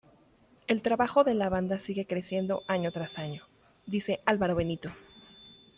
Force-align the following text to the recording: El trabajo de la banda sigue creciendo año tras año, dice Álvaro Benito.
El 0.65 0.81
trabajo 0.81 1.23
de 1.23 1.35
la 1.35 1.49
banda 1.49 1.79
sigue 1.79 2.07
creciendo 2.07 2.63
año 2.67 2.91
tras 2.91 3.19
año, 3.19 3.43
dice 3.85 4.19
Álvaro 4.25 4.55
Benito. 4.55 4.89